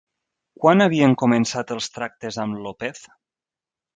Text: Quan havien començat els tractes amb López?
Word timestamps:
Quan 0.63 0.85
havien 0.85 1.11
començat 1.23 1.75
els 1.75 1.91
tractes 1.97 2.39
amb 2.45 2.59
López? 2.69 3.03